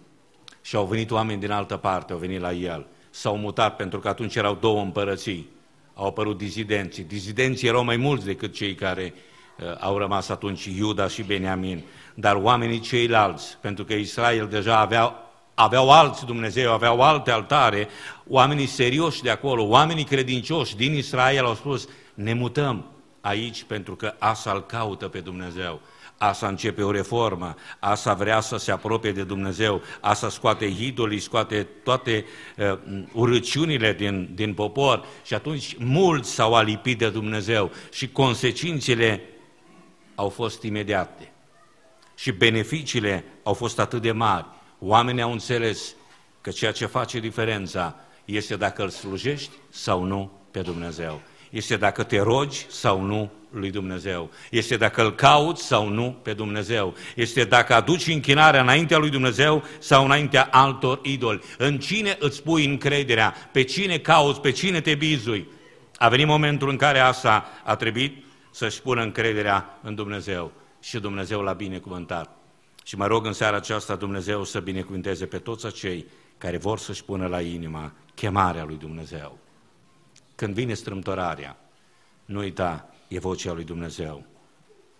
Și 0.61 0.76
au 0.76 0.85
venit 0.87 1.11
oameni 1.11 1.40
din 1.40 1.50
altă 1.50 1.76
parte, 1.76 2.12
au 2.12 2.18
venit 2.18 2.40
la 2.40 2.52
el. 2.52 2.87
S-au 3.11 3.37
mutat 3.37 3.76
pentru 3.76 3.98
că 3.98 4.09
atunci 4.09 4.35
erau 4.35 4.54
două 4.54 4.80
împărății 4.80 5.48
au 5.94 6.07
apărut 6.07 6.38
dizidenții. 6.38 7.02
Dizidenții 7.02 7.68
erau 7.68 7.85
mai 7.85 7.96
mulți 7.96 8.24
decât 8.24 8.54
cei 8.54 8.74
care 8.74 9.14
uh, 9.59 9.76
au 9.80 9.98
rămas 9.98 10.28
atunci, 10.28 10.64
Iuda 10.64 11.09
și 11.09 11.22
Beniamin. 11.22 11.83
Dar 12.14 12.37
oamenii 12.37 12.80
ceilalți, 12.80 13.57
pentru 13.61 13.85
că 13.85 13.92
Israel 13.92 14.46
deja 14.46 14.78
avea 14.78 15.14
aveau 15.54 15.90
alți 15.90 16.26
Dumnezeu, 16.26 16.72
aveau 16.72 17.02
alte 17.02 17.30
altare, 17.30 17.88
oamenii 18.28 18.66
serioși 18.66 19.22
de 19.22 19.30
acolo, 19.30 19.62
oamenii 19.62 20.04
credincioși 20.04 20.76
din 20.76 20.94
Israel 20.94 21.44
au 21.44 21.54
spus, 21.54 21.88
ne 22.14 22.32
mutăm 22.32 22.84
aici 23.20 23.62
pentru 23.62 23.96
că 23.96 24.14
Asa 24.18 24.52
îl 24.52 24.66
caută 24.66 25.08
pe 25.08 25.20
Dumnezeu. 25.20 25.80
Asa 26.18 26.46
începe 26.46 26.82
o 26.82 26.90
reformă, 26.90 27.54
Asa 27.78 28.14
vrea 28.14 28.40
să 28.40 28.56
se 28.56 28.70
apropie 28.70 29.12
de 29.12 29.22
Dumnezeu, 29.22 29.82
Asa 30.00 30.28
scoate 30.28 30.64
idolii, 30.64 31.18
scoate 31.18 31.66
toate 31.82 32.24
uh, 32.56 32.78
urăciunile 33.12 33.92
din, 33.92 34.30
din 34.34 34.54
popor 34.54 35.04
și 35.24 35.34
atunci 35.34 35.76
mulți 35.78 36.30
s-au 36.30 36.54
alipit 36.54 36.98
de 36.98 37.10
Dumnezeu 37.10 37.70
și 37.92 38.08
consecințele 38.08 39.22
au 40.14 40.28
fost 40.28 40.62
imediate. 40.62 41.32
Și 42.14 42.32
beneficiile 42.32 43.24
au 43.42 43.52
fost 43.52 43.78
atât 43.78 44.02
de 44.02 44.12
mari. 44.12 44.46
Oamenii 44.87 45.23
au 45.23 45.33
înțeles 45.33 45.94
că 46.40 46.51
ceea 46.51 46.73
ce 46.73 46.87
face 46.87 47.18
diferența 47.18 47.97
este 48.25 48.57
dacă 48.57 48.83
îl 48.83 48.88
slujești 48.88 49.51
sau 49.68 50.03
nu 50.03 50.31
pe 50.51 50.61
Dumnezeu. 50.61 51.20
Este 51.51 51.77
dacă 51.77 52.03
te 52.03 52.20
rogi 52.20 52.66
sau 52.68 53.01
nu 53.01 53.31
lui 53.51 53.70
Dumnezeu. 53.70 54.31
Este 54.51 54.77
dacă 54.77 55.03
îl 55.03 55.14
cauți 55.14 55.64
sau 55.64 55.88
nu 55.88 56.16
pe 56.23 56.33
Dumnezeu. 56.33 56.94
Este 57.14 57.44
dacă 57.44 57.75
aduci 57.75 58.07
închinarea 58.07 58.61
înaintea 58.61 58.99
lui 58.99 59.11
Dumnezeu 59.11 59.62
sau 59.79 60.05
înaintea 60.05 60.49
altor 60.51 60.99
idoli. 61.03 61.40
În 61.59 61.79
cine 61.79 62.16
îți 62.20 62.42
pui 62.42 62.64
încrederea? 62.64 63.35
Pe 63.53 63.62
cine 63.62 63.99
cauți? 63.99 64.40
Pe 64.40 64.51
cine 64.51 64.81
te 64.81 64.94
bizui? 64.94 65.49
A 65.97 66.09
venit 66.09 66.27
momentul 66.27 66.68
în 66.68 66.77
care 66.77 66.99
asta 66.99 67.44
a 67.64 67.77
trebuit 67.77 68.25
să-și 68.51 68.83
pună 68.83 69.03
încrederea 69.03 69.79
în 69.83 69.94
Dumnezeu. 69.94 70.53
Și 70.81 70.99
Dumnezeu 70.99 71.40
l-a 71.40 71.53
binecuvântat. 71.53 72.43
Și 72.85 72.97
mă 72.97 73.07
rog 73.07 73.27
în 73.27 73.33
seara 73.33 73.57
aceasta 73.57 73.97
Dumnezeu 73.97 74.44
să 74.44 74.61
binecuvânteze 74.61 75.27
pe 75.27 75.38
toți 75.38 75.66
acei 75.66 76.07
care 76.38 76.57
vor 76.57 76.79
să-și 76.79 77.05
pună 77.05 77.27
la 77.27 77.40
inima 77.40 77.92
chemarea 78.14 78.64
lui 78.64 78.77
Dumnezeu. 78.77 79.38
Când 80.35 80.55
vine 80.55 80.75
strâmtorarea, 80.75 81.59
nu 82.25 82.38
uita, 82.38 82.88
e 83.09 83.18
vocea 83.18 83.53
lui 83.53 83.64
Dumnezeu, 83.64 84.25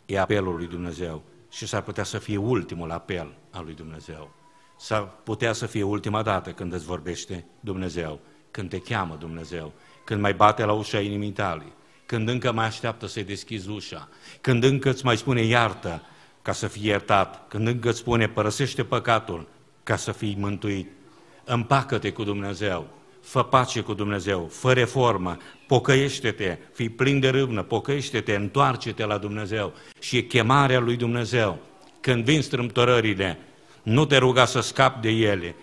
e 0.07 0.21
apelul 0.21 0.57
lui 0.57 0.67
Dumnezeu 0.67 1.23
și 1.51 1.67
s-ar 1.67 1.83
putea 1.83 2.05
să 2.05 2.19
fie 2.19 2.37
ultimul 2.37 2.91
apel 2.91 3.35
al 3.51 3.65
lui 3.65 3.75
Dumnezeu. 3.75 4.35
S-ar 4.79 5.11
putea 5.25 5.53
să 5.53 5.67
fie 5.67 5.83
ultima 5.83 6.23
dată 6.23 6.53
când 6.53 6.73
îți 6.73 6.85
vorbește 6.85 7.45
Dumnezeu, 7.61 8.21
când 8.51 8.69
te 8.69 8.79
cheamă 8.79 9.17
Dumnezeu, 9.17 9.73
când 10.05 10.21
mai 10.21 10.35
bate 10.35 10.65
la 10.65 10.73
ușa 10.73 11.01
inimii 11.01 11.31
tale, 11.31 11.65
când 12.07 12.29
încă 12.29 12.53
mai 12.53 12.67
așteaptă 12.67 13.07
să-i 13.07 13.25
deschizi 13.25 13.69
ușa, 13.69 14.09
când 14.41 14.65
încă 14.65 14.89
îți 14.89 15.05
mai 15.05 15.17
spune 15.17 15.43
iartă 15.43 16.03
ca 16.45 16.53
să 16.53 16.67
fii 16.67 16.87
iertat, 16.87 17.49
când 17.49 17.67
încă 17.67 17.89
îți 17.89 17.99
spune 17.99 18.29
părăsește 18.29 18.85
păcatul 18.85 19.49
ca 19.83 19.97
să 19.97 20.13
fii 20.13 20.37
mântuit. 20.39 20.91
Împacă-te 21.45 22.13
cu 22.13 22.25
Dumnezeu, 22.25 22.89
fă 23.21 23.43
pace 23.43 23.81
cu 23.81 23.95
Dumnezeu, 23.95 24.49
fă 24.51 24.73
reformă, 24.73 25.37
pocăiește-te, 25.67 26.59
fii 26.73 26.89
plin 26.89 27.21
de 27.21 27.29
râvnă, 27.29 27.63
pocăiește-te, 27.63 28.35
întoarce-te 28.35 29.05
la 29.05 29.19
Dumnezeu. 29.19 29.73
Și 29.99 30.17
e 30.17 30.21
chemarea 30.21 30.79
lui 30.79 30.97
Dumnezeu. 30.97 31.59
Când 32.01 32.25
vin 32.25 32.43
strâmtorările, 32.43 33.39
nu 33.83 34.05
te 34.05 34.17
ruga 34.17 34.45
să 34.45 34.61
scapi 34.61 35.01
de 35.01 35.11
ele, 35.11 35.55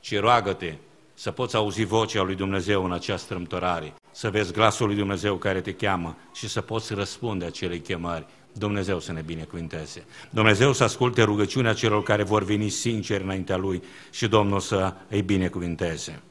ci 0.00 0.18
roagă-te 0.18 0.74
să 1.14 1.30
poți 1.30 1.56
auzi 1.56 1.84
vocea 1.84 2.22
lui 2.22 2.34
Dumnezeu 2.34 2.84
în 2.84 2.92
această 2.92 3.24
strâmtorare, 3.24 3.94
să 4.10 4.30
vezi 4.30 4.52
glasul 4.52 4.86
lui 4.86 4.96
Dumnezeu 4.96 5.36
care 5.36 5.60
te 5.60 5.72
cheamă 5.72 6.16
și 6.34 6.48
să 6.48 6.60
poți 6.60 6.94
răspunde 6.94 7.44
acelei 7.44 7.80
chemări. 7.80 8.26
Dumnezeu 8.58 9.00
să 9.00 9.12
ne 9.12 9.20
binecuvinteze. 9.20 10.04
Dumnezeu 10.30 10.72
să 10.72 10.84
asculte 10.84 11.22
rugăciunea 11.22 11.72
celor 11.72 12.02
care 12.02 12.22
vor 12.22 12.44
veni 12.44 12.68
sinceri 12.68 13.22
înaintea 13.22 13.56
Lui 13.56 13.82
și 14.10 14.28
Domnul 14.28 14.60
să 14.60 14.94
îi 15.08 15.22
binecuvinteze. 15.22 16.22